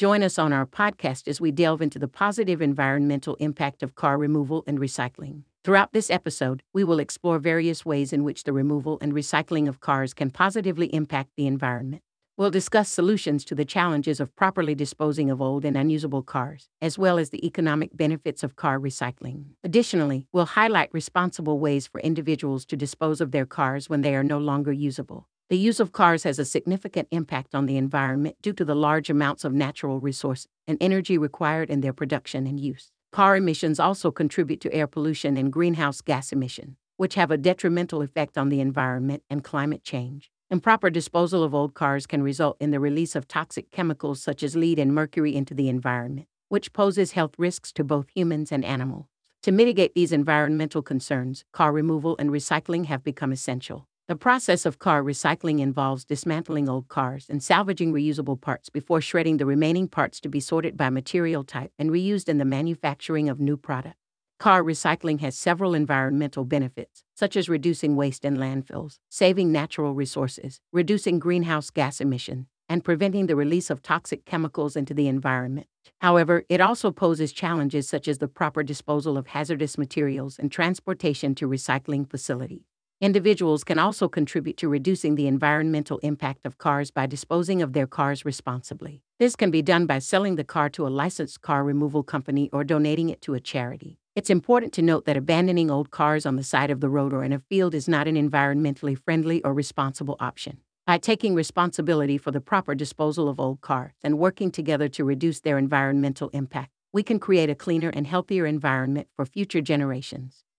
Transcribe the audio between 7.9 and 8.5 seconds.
in which